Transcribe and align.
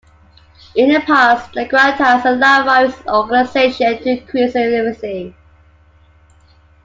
In 0.75 0.91
the 0.91 0.99
past 1.01 1.53
the 1.53 1.65
grant 1.67 1.97
has 1.99 2.25
allowed 2.25 2.65
various 2.65 2.99
organization 3.05 3.99
to 4.01 4.09
increase 4.09 4.53
efficiency. 4.55 5.35